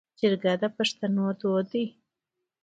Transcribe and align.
جرګه 0.19 0.53
د 0.61 0.63
پښتنو 0.77 1.25
دود 1.39 1.65
دی 1.71 1.85